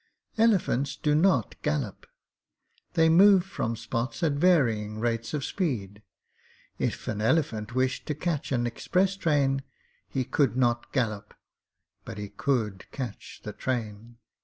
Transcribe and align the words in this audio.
Elephants 0.35 0.95
do 0.95 1.13
not 1.13 1.61
gallop. 1.61 2.07
They 2.93 3.07
move 3.07 3.43
from 3.45 3.75
spots 3.75 4.23
at 4.23 4.31
varying 4.31 4.99
rates 4.99 5.31
of 5.31 5.45
speed. 5.45 6.01
If 6.79 7.07
an 7.07 7.21
elephant 7.21 7.75
wished 7.75 8.07
to 8.07 8.15
catch 8.15 8.51
an 8.51 8.65
express 8.65 9.15
train 9.15 9.61
he 10.07 10.23
could 10.23 10.57
not 10.57 10.91
gallop, 10.91 11.35
but 12.03 12.17
he 12.17 12.29
could 12.29 12.89
catch 12.91 13.41
the 13.43 13.53
train. 13.53 14.17